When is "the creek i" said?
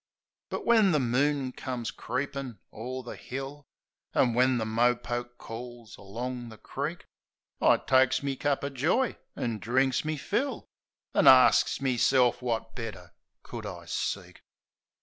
6.49-7.77